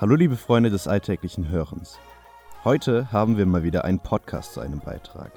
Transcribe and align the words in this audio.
Hallo 0.00 0.14
liebe 0.14 0.36
Freunde 0.36 0.70
des 0.70 0.86
alltäglichen 0.86 1.48
Hörens. 1.48 1.98
Heute 2.62 3.10
haben 3.10 3.36
wir 3.36 3.46
mal 3.46 3.64
wieder 3.64 3.84
einen 3.84 3.98
Podcast 3.98 4.52
zu 4.52 4.60
einem 4.60 4.78
Beitrag. 4.78 5.32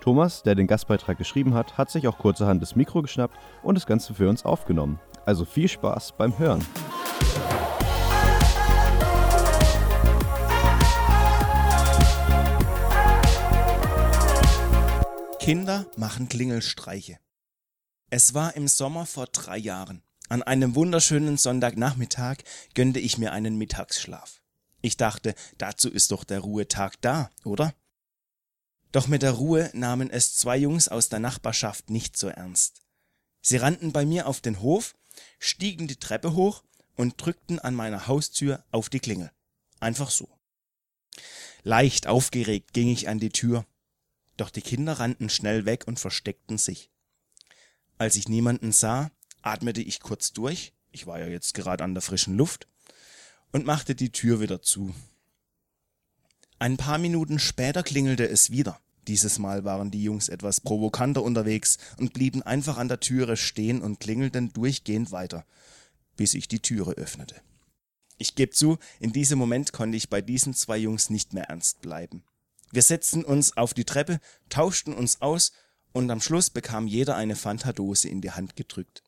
Thomas, 0.00 0.44
der 0.44 0.54
den 0.54 0.68
Gastbeitrag 0.68 1.18
geschrieben 1.18 1.54
hat, 1.54 1.76
hat 1.76 1.90
sich 1.90 2.06
auch 2.06 2.16
kurzerhand 2.16 2.62
das 2.62 2.76
Mikro 2.76 3.02
geschnappt 3.02 3.36
und 3.64 3.74
das 3.74 3.86
Ganze 3.86 4.14
für 4.14 4.28
uns 4.28 4.44
aufgenommen. 4.44 5.00
Also 5.26 5.44
viel 5.44 5.66
Spaß 5.66 6.12
beim 6.16 6.38
Hören. 6.38 6.64
Kinder 15.40 15.86
machen 15.96 16.28
Klingelstreiche. 16.28 17.18
Es 18.10 18.32
war 18.32 18.54
im 18.54 18.68
Sommer 18.68 19.06
vor 19.06 19.26
drei 19.26 19.58
Jahren. 19.58 20.04
An 20.28 20.42
einem 20.42 20.74
wunderschönen 20.74 21.36
Sonntagnachmittag 21.36 22.38
gönnte 22.74 22.98
ich 22.98 23.18
mir 23.18 23.32
einen 23.32 23.56
Mittagsschlaf. 23.56 24.40
Ich 24.80 24.96
dachte, 24.96 25.34
dazu 25.58 25.90
ist 25.90 26.10
doch 26.10 26.24
der 26.24 26.40
Ruhetag 26.40 26.96
da, 27.00 27.30
oder? 27.44 27.74
Doch 28.92 29.06
mit 29.06 29.22
der 29.22 29.32
Ruhe 29.32 29.70
nahmen 29.74 30.10
es 30.10 30.36
zwei 30.36 30.56
Jungs 30.56 30.88
aus 30.88 31.08
der 31.08 31.18
Nachbarschaft 31.18 31.90
nicht 31.90 32.16
so 32.16 32.28
ernst. 32.28 32.82
Sie 33.42 33.56
rannten 33.56 33.92
bei 33.92 34.06
mir 34.06 34.26
auf 34.26 34.40
den 34.40 34.60
Hof, 34.60 34.94
stiegen 35.38 35.88
die 35.88 35.96
Treppe 35.96 36.34
hoch 36.34 36.62
und 36.96 37.14
drückten 37.22 37.58
an 37.58 37.74
meiner 37.74 38.06
Haustür 38.06 38.64
auf 38.70 38.88
die 38.88 39.00
Klingel. 39.00 39.30
Einfach 39.80 40.10
so. 40.10 40.28
Leicht 41.62 42.06
aufgeregt 42.06 42.72
ging 42.72 42.88
ich 42.88 43.08
an 43.08 43.18
die 43.18 43.30
Tür, 43.30 43.66
doch 44.36 44.50
die 44.50 44.62
Kinder 44.62 44.94
rannten 44.94 45.28
schnell 45.28 45.66
weg 45.66 45.84
und 45.86 46.00
versteckten 46.00 46.58
sich. 46.58 46.90
Als 47.98 48.16
ich 48.16 48.28
niemanden 48.28 48.72
sah, 48.72 49.10
atmete 49.44 49.82
ich 49.82 50.00
kurz 50.00 50.32
durch, 50.32 50.72
ich 50.90 51.06
war 51.06 51.18
ja 51.18 51.26
jetzt 51.26 51.54
gerade 51.54 51.84
an 51.84 51.94
der 51.94 52.02
frischen 52.02 52.36
Luft, 52.36 52.66
und 53.52 53.66
machte 53.66 53.94
die 53.94 54.10
Tür 54.10 54.40
wieder 54.40 54.62
zu. 54.62 54.92
Ein 56.58 56.76
paar 56.76 56.98
Minuten 56.98 57.38
später 57.38 57.82
klingelte 57.82 58.28
es 58.28 58.50
wieder. 58.50 58.80
Dieses 59.06 59.38
Mal 59.38 59.64
waren 59.64 59.90
die 59.90 60.02
Jungs 60.02 60.28
etwas 60.28 60.60
provokanter 60.60 61.22
unterwegs 61.22 61.78
und 61.98 62.14
blieben 62.14 62.42
einfach 62.42 62.78
an 62.78 62.88
der 62.88 63.00
Türe 63.00 63.36
stehen 63.36 63.82
und 63.82 64.00
klingelten 64.00 64.52
durchgehend 64.52 65.12
weiter, 65.12 65.46
bis 66.16 66.34
ich 66.34 66.48
die 66.48 66.60
Türe 66.60 66.92
öffnete. 66.92 67.36
Ich 68.16 68.34
gebe 68.34 68.52
zu, 68.52 68.78
in 68.98 69.12
diesem 69.12 69.38
Moment 69.38 69.72
konnte 69.72 69.96
ich 69.96 70.08
bei 70.08 70.22
diesen 70.22 70.54
zwei 70.54 70.78
Jungs 70.78 71.10
nicht 71.10 71.34
mehr 71.34 71.44
ernst 71.44 71.80
bleiben. 71.80 72.24
Wir 72.72 72.82
setzten 72.82 73.24
uns 73.24 73.56
auf 73.56 73.74
die 73.74 73.84
Treppe, 73.84 74.20
tauschten 74.48 74.94
uns 74.94 75.20
aus 75.20 75.52
und 75.92 76.10
am 76.10 76.20
Schluss 76.20 76.50
bekam 76.50 76.88
jeder 76.88 77.14
eine 77.16 77.36
Fanta-Dose 77.36 78.08
in 78.08 78.20
die 78.20 78.32
Hand 78.32 78.56
gedrückt. 78.56 79.04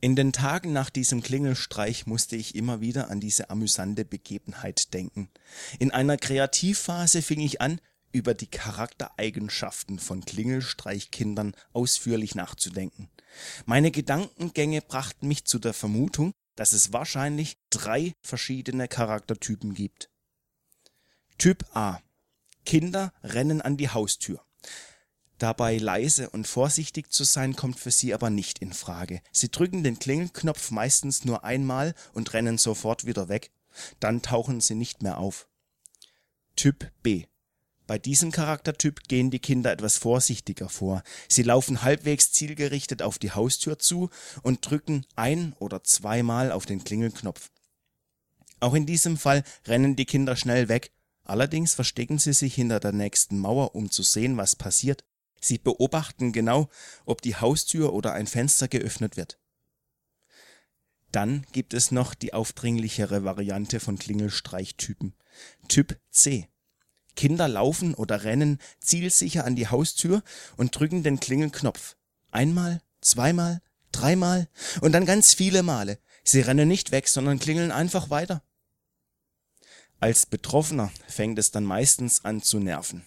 In 0.00 0.14
den 0.14 0.32
Tagen 0.32 0.72
nach 0.72 0.90
diesem 0.90 1.22
Klingelstreich 1.22 2.06
musste 2.06 2.36
ich 2.36 2.54
immer 2.54 2.80
wieder 2.80 3.10
an 3.10 3.18
diese 3.18 3.50
amüsante 3.50 4.04
Begebenheit 4.04 4.94
denken. 4.94 5.28
In 5.80 5.90
einer 5.90 6.16
Kreativphase 6.16 7.20
fing 7.20 7.40
ich 7.40 7.60
an, 7.60 7.80
über 8.12 8.32
die 8.34 8.46
Charaktereigenschaften 8.46 9.98
von 9.98 10.24
Klingelstreichkindern 10.24 11.54
ausführlich 11.72 12.36
nachzudenken. 12.36 13.10
Meine 13.66 13.90
Gedankengänge 13.90 14.82
brachten 14.82 15.26
mich 15.26 15.44
zu 15.44 15.58
der 15.58 15.74
Vermutung, 15.74 16.32
dass 16.54 16.72
es 16.72 16.92
wahrscheinlich 16.92 17.58
drei 17.70 18.14
verschiedene 18.22 18.88
Charaktertypen 18.88 19.74
gibt. 19.74 20.10
Typ 21.38 21.64
A. 21.74 22.00
Kinder 22.64 23.12
rennen 23.22 23.60
an 23.60 23.76
die 23.76 23.90
Haustür. 23.90 24.42
Dabei 25.38 25.78
leise 25.78 26.30
und 26.30 26.48
vorsichtig 26.48 27.12
zu 27.12 27.22
sein, 27.22 27.54
kommt 27.54 27.78
für 27.78 27.92
sie 27.92 28.12
aber 28.12 28.28
nicht 28.28 28.58
in 28.58 28.72
Frage. 28.72 29.20
Sie 29.30 29.50
drücken 29.50 29.84
den 29.84 29.98
Klingelknopf 29.98 30.72
meistens 30.72 31.24
nur 31.24 31.44
einmal 31.44 31.94
und 32.12 32.32
rennen 32.34 32.58
sofort 32.58 33.06
wieder 33.06 33.28
weg. 33.28 33.52
Dann 34.00 34.20
tauchen 34.22 34.60
sie 34.60 34.74
nicht 34.74 35.02
mehr 35.02 35.18
auf. 35.18 35.48
Typ 36.56 36.90
B. 37.02 37.26
Bei 37.86 37.98
diesem 37.98 38.32
Charaktertyp 38.32 39.08
gehen 39.08 39.30
die 39.30 39.38
Kinder 39.38 39.72
etwas 39.72 39.96
vorsichtiger 39.96 40.68
vor. 40.68 41.02
Sie 41.28 41.42
laufen 41.42 41.82
halbwegs 41.82 42.32
zielgerichtet 42.32 43.00
auf 43.00 43.18
die 43.18 43.30
Haustür 43.30 43.78
zu 43.78 44.10
und 44.42 44.68
drücken 44.68 45.06
ein 45.16 45.54
oder 45.58 45.84
zweimal 45.84 46.52
auf 46.52 46.66
den 46.66 46.84
Klingelknopf. 46.84 47.50
Auch 48.60 48.74
in 48.74 48.86
diesem 48.86 49.16
Fall 49.16 49.44
rennen 49.66 49.96
die 49.96 50.04
Kinder 50.04 50.36
schnell 50.36 50.68
weg. 50.68 50.90
Allerdings 51.24 51.74
verstecken 51.74 52.18
sie 52.18 52.32
sich 52.32 52.56
hinter 52.56 52.80
der 52.80 52.92
nächsten 52.92 53.38
Mauer, 53.38 53.74
um 53.74 53.90
zu 53.90 54.02
sehen, 54.02 54.36
was 54.36 54.56
passiert. 54.56 55.04
Sie 55.40 55.58
beobachten 55.58 56.32
genau, 56.32 56.68
ob 57.04 57.22
die 57.22 57.36
Haustür 57.36 57.92
oder 57.92 58.12
ein 58.12 58.26
Fenster 58.26 58.68
geöffnet 58.68 59.16
wird. 59.16 59.38
Dann 61.12 61.46
gibt 61.52 61.74
es 61.74 61.90
noch 61.90 62.14
die 62.14 62.34
aufdringlichere 62.34 63.24
Variante 63.24 63.80
von 63.80 63.98
Klingelstreichtypen. 63.98 65.14
Typ 65.68 65.98
C. 66.10 66.48
Kinder 67.16 67.48
laufen 67.48 67.94
oder 67.94 68.24
rennen 68.24 68.58
zielsicher 68.80 69.44
an 69.44 69.56
die 69.56 69.68
Haustür 69.68 70.22
und 70.56 70.78
drücken 70.78 71.02
den 71.02 71.18
Klingelknopf. 71.18 71.96
Einmal, 72.30 72.80
zweimal, 73.00 73.60
dreimal 73.90 74.48
und 74.80 74.92
dann 74.92 75.06
ganz 75.06 75.34
viele 75.34 75.62
Male. 75.62 75.98
Sie 76.22 76.40
rennen 76.40 76.68
nicht 76.68 76.92
weg, 76.92 77.08
sondern 77.08 77.38
klingeln 77.38 77.72
einfach 77.72 78.10
weiter. 78.10 78.42
Als 79.98 80.26
Betroffener 80.26 80.92
fängt 81.08 81.38
es 81.38 81.50
dann 81.50 81.64
meistens 81.64 82.24
an 82.24 82.42
zu 82.42 82.60
nerven. 82.60 83.04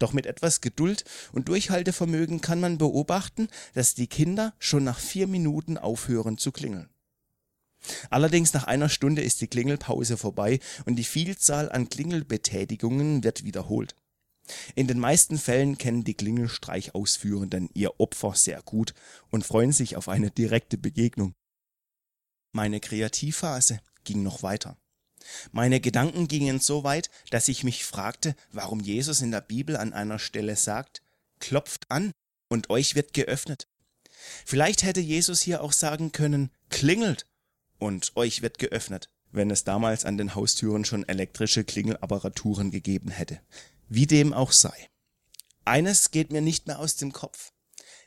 Doch 0.00 0.12
mit 0.12 0.26
etwas 0.26 0.60
Geduld 0.60 1.04
und 1.30 1.48
Durchhaltevermögen 1.48 2.40
kann 2.40 2.58
man 2.58 2.78
beobachten, 2.78 3.48
dass 3.74 3.94
die 3.94 4.08
Kinder 4.08 4.54
schon 4.58 4.82
nach 4.82 4.98
vier 4.98 5.28
Minuten 5.28 5.78
aufhören 5.78 6.38
zu 6.38 6.50
klingeln. 6.50 6.88
Allerdings 8.08 8.52
nach 8.52 8.64
einer 8.64 8.88
Stunde 8.88 9.22
ist 9.22 9.40
die 9.40 9.46
Klingelpause 9.46 10.16
vorbei 10.16 10.58
und 10.86 10.96
die 10.96 11.04
Vielzahl 11.04 11.70
an 11.70 11.88
Klingelbetätigungen 11.88 13.22
wird 13.22 13.44
wiederholt. 13.44 13.94
In 14.74 14.86
den 14.86 14.98
meisten 14.98 15.38
Fällen 15.38 15.78
kennen 15.78 16.02
die 16.02 16.14
Klingelstreichausführenden 16.14 17.68
ihr 17.74 18.00
Opfer 18.00 18.34
sehr 18.34 18.62
gut 18.62 18.94
und 19.30 19.44
freuen 19.44 19.72
sich 19.72 19.96
auf 19.96 20.08
eine 20.08 20.30
direkte 20.30 20.78
Begegnung. 20.78 21.34
Meine 22.52 22.80
Kreativphase 22.80 23.80
ging 24.04 24.22
noch 24.22 24.42
weiter. 24.42 24.79
Meine 25.52 25.80
Gedanken 25.80 26.28
gingen 26.28 26.60
so 26.60 26.84
weit, 26.84 27.10
dass 27.30 27.48
ich 27.48 27.64
mich 27.64 27.84
fragte, 27.84 28.34
warum 28.52 28.80
Jesus 28.80 29.20
in 29.20 29.30
der 29.30 29.40
Bibel 29.40 29.76
an 29.76 29.92
einer 29.92 30.18
Stelle 30.18 30.56
sagt, 30.56 31.02
klopft 31.38 31.90
an 31.90 32.12
und 32.48 32.70
euch 32.70 32.94
wird 32.94 33.12
geöffnet. 33.12 33.68
Vielleicht 34.44 34.82
hätte 34.82 35.00
Jesus 35.00 35.40
hier 35.40 35.62
auch 35.62 35.72
sagen 35.72 36.12
können, 36.12 36.50
klingelt 36.68 37.26
und 37.78 38.12
euch 38.16 38.42
wird 38.42 38.58
geöffnet, 38.58 39.08
wenn 39.32 39.50
es 39.50 39.64
damals 39.64 40.04
an 40.04 40.18
den 40.18 40.34
Haustüren 40.34 40.84
schon 40.84 41.08
elektrische 41.08 41.64
Klingelapparaturen 41.64 42.70
gegeben 42.70 43.10
hätte. 43.10 43.40
Wie 43.88 44.06
dem 44.06 44.32
auch 44.32 44.52
sei. 44.52 44.90
Eines 45.64 46.10
geht 46.10 46.32
mir 46.32 46.40
nicht 46.40 46.66
mehr 46.66 46.78
aus 46.78 46.96
dem 46.96 47.12
Kopf. 47.12 47.52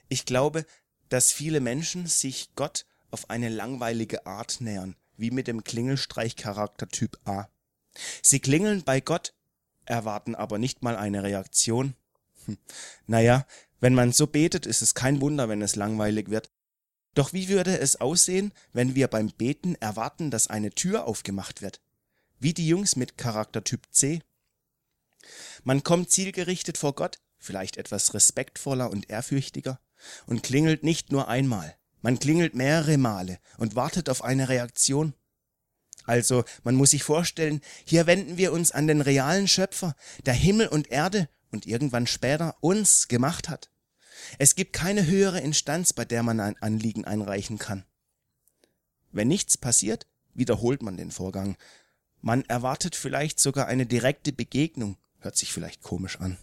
Ich 0.09 0.25
glaube, 0.25 0.66
dass 1.09 1.31
viele 1.31 1.59
Menschen 1.59 2.07
sich 2.07 2.50
Gott 2.56 2.85
auf 3.12 3.30
eine 3.30 3.50
langweilige 3.50 4.25
Art 4.25 4.62
nähern, 4.62 4.95
wie 5.18 5.31
mit 5.31 5.47
dem 5.47 5.63
Klingelstreichcharakter 5.63 6.88
Typ 6.88 7.18
A. 7.25 7.47
Sie 8.22 8.40
klingeln 8.40 8.84
bei 8.84 9.00
Gott, 9.00 9.34
erwarten 9.85 10.35
aber 10.35 10.57
nicht 10.57 10.81
mal 10.81 10.96
eine 10.96 11.24
Reaktion. 11.24 11.96
Hm. 12.46 12.57
Naja, 13.06 13.46
wenn 13.79 13.94
man 13.94 14.12
so 14.12 14.28
betet, 14.28 14.66
ist 14.66 14.81
es 14.81 14.96
kein 14.96 15.22
Wunder, 15.22 15.50
wenn 15.50 15.62
es 15.62 15.75
langweilig 15.75 16.29
wird. 16.29 16.50
Doch 17.13 17.34
wie 17.34 17.47
würde 17.47 17.78
es 17.78 18.00
aussehen, 18.01 18.51
wenn 18.72 18.96
wir 18.96 19.07
beim 19.07 19.29
Beten 19.29 19.75
erwarten, 19.75 20.31
dass 20.31 20.47
eine 20.47 20.72
Tür 20.72 21.06
aufgemacht 21.06 21.62
wird? 21.62 21.80
Wie 22.40 22.53
die 22.53 22.68
Jungs 22.68 22.95
mit 22.95 23.18
Charaktertyp 23.18 23.88
C. 23.91 24.22
Man 25.63 25.84
kommt 25.84 26.12
zielgerichtet 26.12 26.78
vor 26.78 26.95
Gott, 26.95 27.19
vielleicht 27.38 27.78
etwas 27.78 28.13
respektvoller 28.13 28.90
und 28.90 29.09
ehrfürchtiger, 29.09 29.80
und 30.25 30.44
klingelt 30.44 30.84
nicht 30.84 31.12
nur 31.12 31.28
einmal. 31.28 31.78
Man 32.03 32.19
klingelt 32.19 32.53
mehrere 32.53 32.97
Male 32.97 33.40
und 33.58 33.75
wartet 33.75 34.09
auf 34.09 34.24
eine 34.24 34.50
Reaktion. 34.50 35.14
Also, 36.06 36.44
man 36.63 36.75
muss 36.75 36.92
sich 36.92 37.01
vorstellen, 37.01 37.62
hier 37.86 38.06
wenden 38.07 38.38
wir 38.38 38.51
uns 38.51 38.72
an 38.72 38.88
den 38.88 39.00
realen 39.00 39.48
Schöpfer, 39.48 39.95
der 40.25 40.33
Himmel 40.33 40.68
und 40.68 40.92
Erde 40.92 41.30
und 41.50 41.66
irgendwann 41.66 42.06
später 42.06 42.57
uns 42.60 43.07
gemacht 43.07 43.48
hat. 43.48 43.72
Es 44.38 44.56
gibt 44.56 44.74
keine 44.74 45.06
höhere 45.07 45.39
Instanz, 45.39 45.94
bei 45.94 46.04
der 46.04 46.24
man 46.24 46.42
ein 46.42 46.62
Anliegen 46.62 47.06
einreichen 47.06 47.57
kann. 47.57 47.86
Wenn 49.12 49.30
nichts 49.30 49.57
passiert, 49.57 50.06
wiederholt 50.33 50.81
man 50.81 50.98
den 50.98 51.12
Vorgang. 51.12 51.56
Man 52.19 52.44
erwartet 52.45 52.98
vielleicht 52.98 53.39
sogar 53.39 53.68
eine 53.68 53.86
direkte 53.86 54.33
Begegnung, 54.33 54.98
hört 55.19 55.38
sich 55.38 55.54
vielleicht 55.54 55.81
komisch 55.81 56.19
an. 56.19 56.38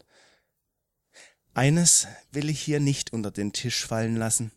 Eines 1.53 2.07
will 2.33 2.49
ich 2.49 2.63
hier 2.63 2.81
nicht 2.81 3.13
unter 3.13 3.31
den 3.31 3.53
Tisch 3.53 3.85
fallen 3.85 4.17
lassen. 4.17 4.53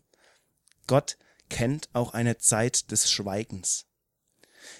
Gott 0.86 1.16
kennt 1.48 1.88
auch 1.92 2.14
eine 2.14 2.38
Zeit 2.38 2.90
des 2.90 3.10
Schweigens. 3.10 3.86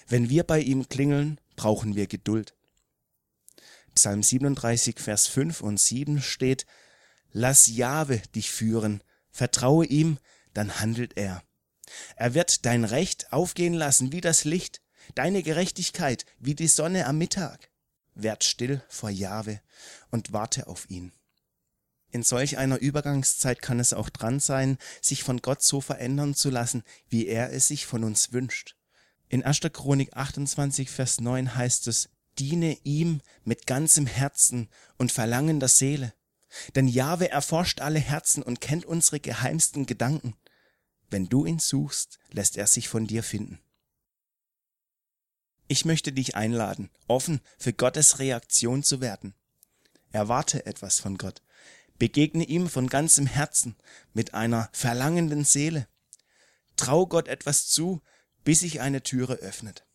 Wenn 0.07 0.29
wir 0.29 0.43
bei 0.43 0.59
ihm 0.59 0.89
klingeln, 0.89 1.39
brauchen 1.55 1.95
wir 1.95 2.07
Geduld. 2.07 2.55
Psalm 3.93 4.23
37, 4.23 4.99
Vers 4.99 5.27
5 5.27 5.61
und 5.61 5.79
7 5.79 6.21
steht, 6.21 6.65
Lass 7.31 7.67
Jahwe 7.67 8.19
dich 8.33 8.51
führen, 8.51 9.03
vertraue 9.31 9.85
ihm, 9.85 10.17
dann 10.53 10.79
handelt 10.79 11.17
er. 11.17 11.43
Er 12.15 12.33
wird 12.33 12.65
dein 12.65 12.83
Recht 12.83 13.31
aufgehen 13.31 13.73
lassen 13.73 14.11
wie 14.11 14.21
das 14.21 14.43
Licht, 14.43 14.81
deine 15.13 15.43
Gerechtigkeit 15.43 16.25
wie 16.39 16.55
die 16.55 16.67
Sonne 16.67 17.05
am 17.05 17.17
Mittag. 17.17 17.69
Werd 18.15 18.43
still 18.43 18.81
vor 18.89 19.09
Jahwe 19.09 19.61
und 20.11 20.33
warte 20.33 20.67
auf 20.67 20.89
ihn. 20.89 21.11
In 22.15 22.23
solch 22.23 22.57
einer 22.57 22.79
Übergangszeit 22.79 23.61
kann 23.61 23.77
es 23.77 23.91
auch 23.91 24.09
dran 24.09 24.39
sein, 24.39 24.77
sich 25.01 25.25
von 25.25 25.41
Gott 25.41 25.61
so 25.61 25.81
verändern 25.81 26.33
zu 26.33 26.49
lassen, 26.49 26.81
wie 27.09 27.27
er 27.27 27.51
es 27.51 27.67
sich 27.67 27.85
von 27.85 28.05
uns 28.05 28.31
wünscht. 28.31 28.77
In 29.27 29.43
1. 29.43 29.59
Chronik 29.73 30.13
28, 30.15 30.89
Vers 30.89 31.19
9 31.19 31.55
heißt 31.55 31.87
es, 31.87 32.07
diene 32.39 32.77
ihm 32.85 33.19
mit 33.43 33.67
ganzem 33.67 34.05
Herzen 34.05 34.69
und 34.97 35.11
Verlangen 35.11 35.59
der 35.59 35.67
Seele. 35.67 36.13
Denn 36.75 36.87
Jahwe 36.87 37.29
erforscht 37.29 37.81
alle 37.81 37.99
Herzen 37.99 38.43
und 38.43 38.61
kennt 38.61 38.85
unsere 38.85 39.19
geheimsten 39.19 39.85
Gedanken. 39.85 40.37
Wenn 41.09 41.27
du 41.27 41.45
ihn 41.45 41.59
suchst, 41.59 42.19
lässt 42.31 42.55
er 42.55 42.67
sich 42.67 42.87
von 42.87 43.07
dir 43.07 43.23
finden. 43.23 43.59
Ich 45.67 45.83
möchte 45.83 46.13
dich 46.13 46.37
einladen, 46.37 46.89
offen 47.09 47.41
für 47.57 47.73
Gottes 47.73 48.19
Reaktion 48.19 48.83
zu 48.83 49.01
werden. 49.01 49.33
Erwarte 50.13 50.65
etwas 50.65 50.99
von 50.99 51.17
Gott. 51.17 51.41
Begegne 51.97 52.43
ihm 52.43 52.69
von 52.69 52.87
ganzem 52.87 53.25
Herzen, 53.25 53.75
mit 54.13 54.33
einer 54.33 54.69
verlangenden 54.73 55.45
Seele. 55.45 55.87
Trau 56.75 57.07
Gott 57.07 57.27
etwas 57.27 57.67
zu, 57.67 58.01
bis 58.43 58.59
sich 58.59 58.81
eine 58.81 59.01
Türe 59.01 59.35
öffnet. 59.35 59.85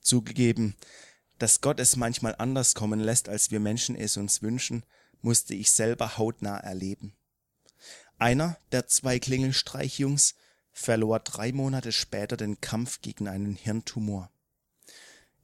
Zugegeben, 0.00 0.76
dass 1.38 1.60
Gott 1.60 1.80
es 1.80 1.96
manchmal 1.96 2.34
anders 2.36 2.74
kommen 2.74 3.00
lässt, 3.00 3.28
als 3.28 3.50
wir 3.50 3.58
Menschen 3.58 3.96
es 3.96 4.16
uns 4.16 4.42
wünschen, 4.42 4.84
musste 5.22 5.54
ich 5.54 5.72
selber 5.72 6.18
hautnah 6.18 6.58
erleben. 6.58 7.16
Einer 8.18 8.58
der 8.70 8.86
zwei 8.86 9.18
Klingelstreichjungs 9.18 10.34
verlor 10.72 11.20
drei 11.20 11.52
Monate 11.52 11.92
später 11.92 12.36
den 12.36 12.60
Kampf 12.60 13.00
gegen 13.00 13.28
einen 13.28 13.54
Hirntumor. 13.54 14.30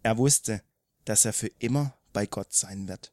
Er 0.03 0.19
wusste, 0.19 0.62
dass 1.05 1.25
er 1.25 1.32
für 1.32 1.50
immer 1.58 1.96
bei 2.12 2.26
Gott 2.26 2.53
sein 2.53 2.88
wird. 2.88 3.12